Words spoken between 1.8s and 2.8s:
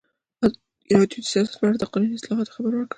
قانوني اصلاحاتو خبر